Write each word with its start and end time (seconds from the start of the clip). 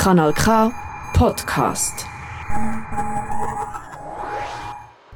Kanal 0.00 0.32
K 0.32 0.72
Podcast. 1.12 2.06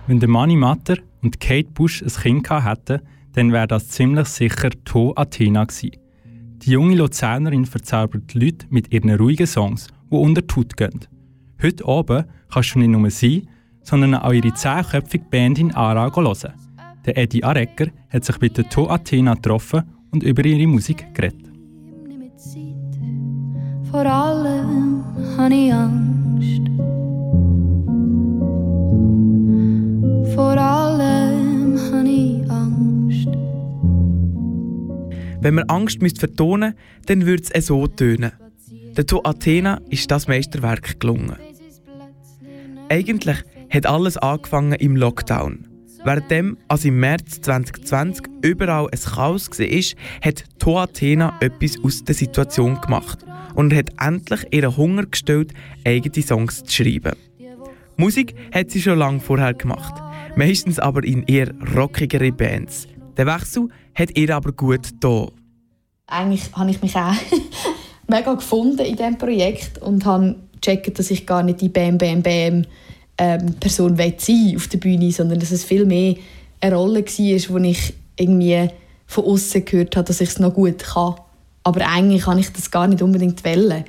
Wenn 0.06 0.20
der 0.20 0.28
Manni 0.28 0.56
Matter 0.56 0.98
und 1.22 1.40
Kate 1.40 1.70
Bush 1.70 2.02
ein 2.02 2.42
Kind 2.42 2.50
hätten, 2.50 3.00
dann 3.32 3.50
wäre 3.50 3.66
das 3.66 3.88
ziemlich 3.88 4.28
sicher 4.28 4.68
To 4.84 5.14
Athena 5.16 5.64
gewesen. 5.64 5.96
Die 6.58 6.72
junge 6.72 6.96
Luzernerin 6.96 7.64
verzaubert 7.64 8.34
die 8.34 8.38
Leute 8.40 8.66
mit 8.68 8.92
ihren 8.92 9.08
ruhigen 9.14 9.46
Songs, 9.46 9.86
die 10.10 10.16
unter 10.16 10.42
die 10.42 10.54
Haut 10.54 10.76
gehen. 10.76 11.00
Heute 11.62 11.86
oben 11.86 12.24
kannst 12.52 12.74
du 12.74 12.80
nicht 12.80 12.88
nur 12.88 13.08
sie, 13.08 13.48
sondern 13.82 14.14
auch 14.14 14.34
ihre 14.34 14.52
zehnköpfige 14.52 15.24
Band 15.30 15.58
in 15.60 15.74
Aarau 15.74 16.14
hören. 16.14 16.52
Der 17.06 17.16
Eddie 17.16 17.42
Arecker 17.42 17.86
hat 18.10 18.26
sich 18.26 18.38
mit 18.38 18.58
der 18.58 18.68
To 18.68 18.90
Athena 18.90 19.32
getroffen 19.32 19.84
und 20.10 20.22
über 20.22 20.44
ihre 20.44 20.66
Musik 20.66 21.14
geredet. 21.14 21.43
Vor 23.94 24.06
allem 24.06 25.04
habe 25.38 25.54
ich 25.54 25.72
Angst. 25.72 26.62
Vor 30.34 30.58
allem 30.58 31.78
habe 31.92 32.08
ich 32.08 32.50
Angst. 32.50 33.28
Wenn 35.40 35.54
man 35.54 35.68
Angst 35.68 36.02
müsste 36.02 36.18
vertonen 36.18 36.74
dann 37.06 37.24
würde 37.24 37.44
es 37.52 37.66
so 37.66 37.86
tönen. 37.86 38.32
Der 38.96 39.06
To 39.06 39.22
Athena 39.22 39.80
ist 39.90 40.10
das 40.10 40.26
Meisterwerk 40.26 40.98
gelungen. 40.98 41.36
Eigentlich 42.88 43.44
hat 43.70 43.86
alles 43.86 44.16
angefangen 44.16 44.72
im 44.72 44.96
Lockdown. 44.96 45.68
Währenddem, 46.02 46.58
als 46.66 46.84
im 46.84 46.98
März 46.98 47.42
2020 47.42 48.26
überall 48.42 48.88
ein 48.90 48.98
Chaos 48.98 49.48
war, 49.48 50.00
hat 50.20 50.44
To 50.58 50.80
Athena 50.80 51.38
etwas 51.40 51.76
aus 51.84 52.02
der 52.02 52.16
Situation 52.16 52.80
gemacht 52.80 53.24
und 53.54 53.74
hat 53.74 53.90
endlich 54.00 54.46
ihren 54.50 54.76
Hunger 54.76 55.06
gestellt, 55.06 55.52
eigene 55.84 56.24
Songs 56.24 56.64
zu 56.64 56.72
schreiben. 56.72 57.16
Musik 57.96 58.34
hat 58.52 58.70
sie 58.70 58.82
schon 58.82 58.98
lange 58.98 59.20
vorher 59.20 59.54
gemacht, 59.54 59.94
meistens 60.36 60.78
aber 60.78 61.04
in 61.04 61.22
eher 61.24 61.52
rockigere 61.76 62.32
Bands. 62.32 62.88
Der 63.16 63.26
Wechsel 63.26 63.68
hat 63.94 64.18
ihr 64.18 64.34
aber 64.34 64.52
gut 64.52 64.88
da. 65.00 65.28
Eigentlich 66.06 66.50
habe 66.52 66.70
ich 66.70 66.82
mich 66.82 66.96
auch 66.96 67.14
mega 68.08 68.34
gefunden 68.34 68.80
in 68.80 68.96
diesem 68.96 69.16
Projekt 69.16 69.78
und 69.78 70.04
habe 70.04 70.36
gecheckt, 70.60 70.98
dass 70.98 71.10
ich 71.10 71.26
gar 71.26 71.42
nicht 71.42 71.60
die 71.60 71.68
Bam 71.68 71.96
Bam 71.96 72.22
Bam 72.22 72.64
ähm, 73.18 73.54
Person 73.60 73.96
sein 73.96 74.54
auf 74.56 74.68
der 74.68 74.78
Bühne, 74.78 75.12
sondern 75.12 75.38
dass 75.38 75.52
es 75.52 75.64
viel 75.64 75.84
mehr 75.84 76.16
eine 76.60 76.74
Rolle 76.74 77.04
war, 77.04 77.54
wo 77.54 77.64
ich 77.64 77.94
irgendwie 78.16 78.68
von 79.06 79.24
außen 79.24 79.64
gehört 79.64 79.96
habe, 79.96 80.06
dass 80.06 80.20
ich 80.20 80.30
es 80.30 80.38
noch 80.38 80.54
gut 80.54 80.78
kann. 80.78 81.14
Aber 81.64 81.88
eigentlich 81.88 82.22
kann 82.22 82.38
ich 82.38 82.52
das 82.52 82.70
gar 82.70 82.86
nicht 82.86 83.02
unbedingt 83.02 83.44
wollen. 83.44 83.84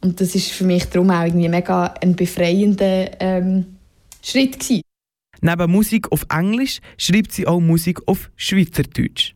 Und 0.00 0.20
das 0.20 0.34
ist 0.34 0.50
für 0.52 0.64
mich 0.64 0.84
darum 0.86 1.10
auch 1.10 1.24
irgendwie 1.24 1.48
mega 1.48 1.94
ein 2.00 2.14
befreiender 2.14 3.20
ähm, 3.20 3.76
Schritt 4.22 4.60
gewesen. 4.60 4.82
Neben 5.40 5.70
Musik 5.70 6.10
auf 6.12 6.26
Englisch 6.30 6.80
schreibt 6.96 7.32
sie 7.32 7.46
auch 7.46 7.60
Musik 7.60 8.00
auf 8.06 8.30
Schweizerdeutsch. 8.36 9.34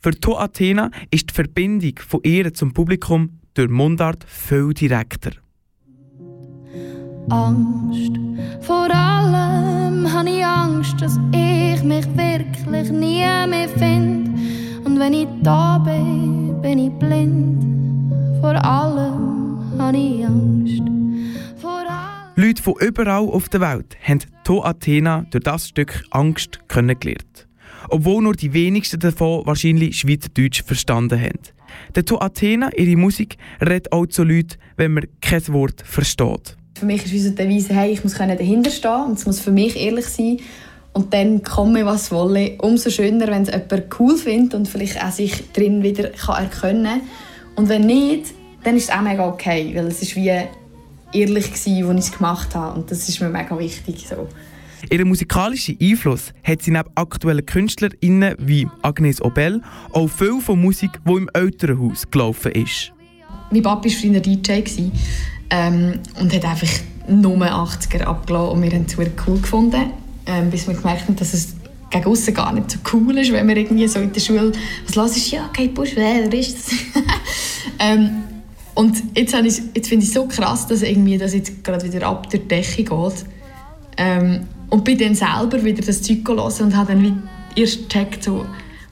Für 0.00 0.18
To 0.18 0.38
Athena 0.38 0.90
ist 1.10 1.30
die 1.30 1.34
Verbindung 1.34 1.94
von 2.06 2.20
ihr 2.22 2.52
zum 2.54 2.72
Publikum 2.72 3.40
durch 3.54 3.68
Mundart 3.68 4.24
viel 4.28 4.72
direkter. 4.72 5.32
Angst. 7.28 8.12
Vor 8.60 8.88
allem 8.90 10.12
habe 10.12 10.30
ich 10.30 10.44
Angst, 10.44 10.94
dass 11.00 11.18
ich 11.32 11.82
mich 11.82 12.06
wirklich 12.16 12.90
nie 12.90 13.24
mehr 13.48 13.68
finde. 13.76 14.30
Und 14.96 15.02
wenn 15.02 15.12
ich 15.12 15.28
da 15.42 15.76
bin, 15.76 16.58
bin 16.62 16.78
ich 16.78 16.90
blind. 16.92 17.62
Vor 18.40 18.54
allem 18.64 19.78
habe 19.78 19.94
ich 19.94 20.24
Angst. 20.24 20.80
Vor 21.60 21.80
allem 21.80 22.32
Leute 22.34 22.62
von 22.62 22.76
überall 22.80 23.28
auf 23.28 23.50
der 23.50 23.60
Welt 23.60 23.94
haben 24.02 24.20
To 24.44 24.64
Athena 24.64 25.26
durch 25.30 25.44
das 25.44 25.68
Stück 25.68 26.02
Angst 26.12 26.60
kennengelernt. 26.70 27.46
Obwohl 27.90 28.22
nur 28.22 28.32
die 28.32 28.54
wenigsten 28.54 28.98
davon 28.98 29.44
wahrscheinlich 29.44 29.98
Schweizerdeutsch 29.98 30.62
verstanden 30.62 31.20
haben. 31.20 31.40
Der 31.94 32.06
To 32.06 32.18
Athena, 32.18 32.70
ihre 32.74 32.96
Musik, 32.96 33.36
redet 33.60 33.92
auch 33.92 34.06
zu 34.06 34.24
Leuten, 34.24 34.56
wenn 34.78 34.94
man 34.94 35.04
kein 35.20 35.46
Wort 35.48 35.82
versteht. 35.82 36.56
Für 36.78 36.86
mich 36.86 37.04
ist 37.04 37.12
die 37.12 37.34
Devise, 37.34 37.74
hey, 37.74 37.92
ich 37.92 38.02
muss 38.02 38.14
dahinter 38.14 38.70
stehen 38.70 39.04
und 39.08 39.18
es 39.18 39.26
muss 39.26 39.40
für 39.40 39.52
mich 39.52 39.76
ehrlich 39.76 40.06
sein. 40.06 40.38
Und 40.96 41.12
dann 41.12 41.42
komme, 41.42 41.84
was 41.84 42.10
wolle. 42.10 42.56
Umso 42.56 42.88
schöner, 42.88 43.26
wenn 43.26 43.42
es 43.42 43.50
jemand 43.50 44.00
cool 44.00 44.16
findet 44.16 44.54
und 44.54 44.66
vielleicht 44.66 45.04
auch 45.04 45.10
sich 45.10 45.52
drin 45.52 45.82
wieder 45.82 46.08
kann 46.08 46.42
erkennen 46.42 46.84
kann. 46.84 47.00
Und 47.54 47.68
wenn 47.68 47.82
nicht, 47.82 48.32
dann 48.64 48.78
ist 48.78 48.84
es 48.84 48.90
auch 48.90 49.02
mega 49.02 49.28
okay, 49.28 49.72
weil 49.74 49.88
es 49.88 50.00
ist 50.00 50.16
wie 50.16 50.32
ehrlich 51.12 51.50
war, 51.50 51.90
als 51.90 52.06
ich 52.06 52.12
es 52.12 52.16
gemacht 52.16 52.54
habe. 52.54 52.78
Und 52.78 52.90
das 52.90 53.10
ist 53.10 53.20
mir 53.20 53.28
mega 53.28 53.58
wichtig. 53.58 54.06
So. 54.08 54.26
Ihren 54.90 55.08
musikalischen 55.08 55.76
Einfluss 55.78 56.32
hat 56.42 56.62
sie 56.62 56.70
neben 56.70 56.88
aktuellen 56.94 57.44
KünstlerInnen 57.44 58.34
wie 58.38 58.66
Agnes 58.80 59.20
Obel 59.20 59.60
auch 59.92 60.08
viel 60.08 60.40
von 60.40 60.58
Musik, 60.58 60.92
die 61.06 61.12
im 61.12 61.28
Elternhaus 61.34 62.10
gelaufen 62.10 62.52
ist. 62.52 62.90
Mein 63.50 63.62
Papa 63.62 63.84
war 63.84 63.90
früher 63.90 64.20
DJ 64.20 64.62
ähm, 65.50 66.00
und 66.18 66.34
hat 66.34 66.44
einfach 66.46 66.72
nur 67.06 67.36
80er 67.36 68.04
abgelassen 68.04 68.56
und 68.56 68.62
wir 68.62 68.70
haben 68.70 68.86
es 68.88 68.96
cool 68.98 69.38
gefunden, 69.42 69.90
ähm, 70.26 70.50
bis 70.50 70.66
wir 70.66 70.74
gemerkt 70.74 71.02
haben, 71.02 71.16
dass 71.16 71.32
es 71.32 71.54
gegen 71.90 72.04
aussen 72.06 72.34
gar 72.34 72.52
nicht 72.52 72.70
so 72.70 72.78
cool 72.92 73.16
ist, 73.18 73.32
wenn 73.32 73.46
man 73.46 73.56
irgendwie 73.56 73.86
so 73.86 74.00
in 74.00 74.12
der 74.12 74.20
Schule 74.20 74.52
was 74.94 75.16
ist, 75.16 75.30
ja, 75.30 75.46
okay, 75.46 75.68
Busch, 75.68 75.92
wer 75.94 76.32
ist 76.32 76.56
das? 76.56 76.74
ähm, 77.78 78.24
und 78.74 79.02
jetzt, 79.16 79.34
ich, 79.34 79.62
jetzt 79.74 79.88
finde 79.88 80.04
ich 80.04 80.08
es 80.08 80.14
so 80.14 80.26
krass, 80.26 80.66
dass 80.66 80.82
irgendwie 80.82 81.16
das 81.16 81.32
jetzt 81.32 81.64
gerade 81.64 81.90
wieder 81.90 82.06
ab 82.06 82.28
der 82.28 82.40
Decke 82.40 82.84
geht. 82.84 83.24
Ähm, 83.96 84.46
und 84.68 84.84
bin 84.84 84.98
dann 84.98 85.14
selber 85.14 85.62
wieder 85.64 85.82
das 85.82 86.02
Zeug 86.02 86.28
hören 86.28 86.38
und 86.38 86.76
habe 86.76 86.92
dann 86.92 87.28
erst 87.54 87.88
gecheckt, 87.88 88.24
so, 88.24 88.44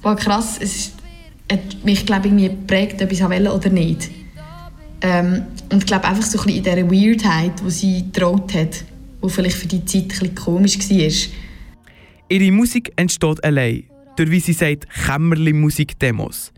wow, 0.03 0.16
krass, 0.16 0.56
es 0.61 0.77
ist, 0.77 0.93
hat 1.51 1.84
mich, 1.84 2.06
glaube 2.06 2.28
ich, 2.28 2.51
geprägt, 2.51 3.03
ob 3.03 3.12
ich 3.12 3.21
es 3.21 3.27
oder 3.27 3.69
nicht. 3.69 4.11
Ähm, 5.03 5.43
und 5.71 5.78
ich 5.78 5.87
glaube 5.87 6.05
einfach 6.05 6.25
so 6.25 6.39
ein 6.39 6.45
bisschen 6.47 6.65
in 6.65 6.89
dieser 6.89 6.91
Weirdheit, 6.91 7.53
die 7.65 7.71
sie 7.71 8.05
getraut 8.11 8.55
hat, 8.55 8.84
die 9.24 9.30
vielleicht 9.30 9.56
für 9.56 9.66
die 9.66 9.84
Zeit 9.84 10.02
ein 10.02 10.08
bisschen 10.08 10.34
komisch 10.34 10.78
war. 10.78 11.38
Ihre 12.28 12.52
Musik 12.52 12.92
entsteht 12.96 13.42
allein, 13.44 13.84
durch 14.16 14.30
wie 14.30 14.40
sie 14.40 14.52
sagt, 14.52 14.86
Kämmerli-Musik-Demos. 15.06 16.52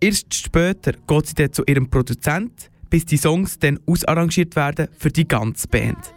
Erst 0.00 0.34
später 0.34 0.92
geht 1.06 1.26
sie 1.26 1.34
dann 1.34 1.52
zu 1.52 1.62
ihrem 1.64 1.88
Produzent, 1.88 2.70
bis 2.90 3.04
die 3.04 3.16
Songs 3.16 3.58
dann 3.58 3.78
ausarrangiert 3.86 4.56
werden 4.56 4.88
für 4.98 5.10
die 5.10 5.26
ganze 5.26 5.68
Band. 5.68 6.12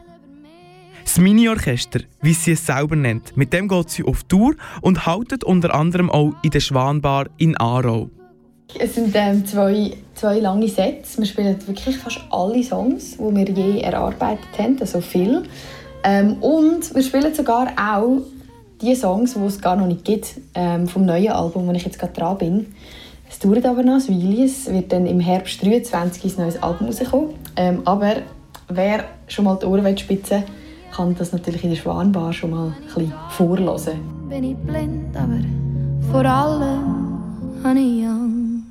Das 1.04 1.20
Mini-Orchester, 1.20 2.00
wie 2.22 2.34
sie 2.34 2.54
es 2.54 2.66
selber 2.66 2.96
nennt, 2.96 3.38
mit 3.38 3.54
dem 3.54 3.68
geht 3.68 3.92
sie 3.92 4.04
auf 4.04 4.24
Tour 4.24 4.56
und 4.82 5.06
haltet 5.06 5.44
unter 5.44 5.76
anderem 5.76 6.10
auch 6.10 6.34
in 6.42 6.50
der 6.50 6.60
Schwanbar 6.62 7.28
in 7.38 7.56
Aarau. 7.58 8.10
Es 8.80 8.96
sind 8.96 9.16
ähm, 9.16 9.46
zwei, 9.46 9.92
zwei 10.16 10.40
lange 10.40 10.68
Sets. 10.68 11.18
Wir 11.20 11.26
spielen 11.26 11.68
wirklich 11.68 11.96
fast 11.98 12.20
alle 12.32 12.64
Songs, 12.64 13.18
die 13.18 13.36
wir 13.36 13.50
je 13.50 13.82
erarbeitet 13.82 14.50
haben, 14.58 14.78
also 14.80 15.00
viel. 15.00 15.44
Ähm, 16.06 16.34
und 16.36 16.94
wir 16.94 17.02
spielen 17.02 17.34
sogar 17.34 17.74
auch 17.78 18.22
die 18.82 18.96
Songs, 18.96 19.34
die 19.34 19.40
es 19.42 19.60
gar 19.60 19.76
noch 19.76 19.88
nicht 19.88 20.06
gibt, 20.06 20.40
ähm, 20.54 20.88
vom 20.88 21.06
neuen 21.06 21.32
Album, 21.32 21.68
wo 21.68 21.72
ich 21.72 21.84
jetzt 21.84 21.98
gerade 22.00 22.14
dran 22.14 22.38
bin. 22.38 22.76
Es 23.30 23.40
dauert 23.40 23.66
aber 23.66 23.82
noch 23.84 23.96
ein 23.96 24.08
Weile. 24.08 24.46
Es 24.46 24.72
wird 24.72 24.92
dann 24.92 25.08
im 25.08 25.20
Herbst 25.20 25.62
23 25.64 26.38
ein 26.38 26.44
neues 26.44 26.62
Album 26.62 26.88
rauskommen. 26.88 27.30
Ähm, 27.56 27.82
aber 27.86 28.18
wer 28.70 29.06
schon 29.28 29.46
mal 29.46 29.58
die 29.60 29.66
Ohren 29.66 29.98
spitzen 29.98 30.44
kann 30.96 31.14
das 31.16 31.34
natürlich 31.34 31.62
in 31.66 31.72
der 31.72 31.78
Schwanbar 31.78 32.32
schon 32.32 32.52
mal 32.52 32.68
ein 32.68 32.84
bisschen 32.86 33.14
vorlesen. 33.32 34.00
bin 34.30 34.44
ich 34.46 34.56
blind, 34.56 35.16
aber 35.16 35.40
vor 36.10 36.26
allem 36.26 37.64
habe 37.64 37.80
ich 37.80 38.06
Angst. 38.08 38.64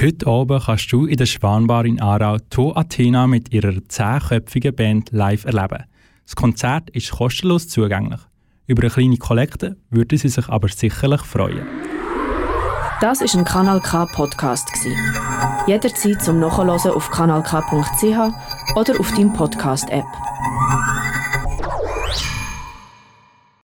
Heute 0.00 0.26
Abend 0.28 0.62
kannst 0.64 0.92
du 0.92 1.06
in 1.06 1.16
der 1.16 1.26
Schwanbar 1.26 1.84
in 1.86 2.00
Aarau 2.00 2.36
To 2.50 2.72
Athena 2.76 3.26
mit 3.26 3.52
ihrer 3.52 3.74
zehnköpfigen 3.88 4.76
Band 4.76 5.10
live 5.10 5.44
erleben. 5.44 5.84
Das 6.28 6.36
Konzert 6.36 6.90
ist 6.90 7.10
kostenlos 7.10 7.68
zugänglich. 7.68 8.20
Über 8.66 8.82
eine 8.82 8.90
kleine 8.90 9.16
Kollekte 9.16 9.78
würde 9.88 10.18
sie 10.18 10.28
sich 10.28 10.46
aber 10.50 10.68
sicherlich 10.68 11.22
freuen. 11.22 11.66
Das 13.00 13.22
ist 13.22 13.34
ein 13.34 13.46
Kanal 13.46 13.80
K 13.80 14.04
Podcast 14.04 14.68
Jederzeit 15.66 16.22
zum 16.22 16.38
Nachhören 16.38 16.68
auf 16.68 17.10
kanalk.ch 17.10 18.76
oder 18.76 19.00
auf 19.00 19.10
deinem 19.12 19.32
Podcast 19.32 19.88
App. 19.88 20.04